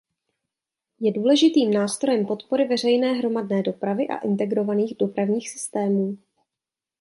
[0.99, 6.17] Je důležitým nástrojem podpory veřejné hromadné dopravy a integrovaných dopravních systémů.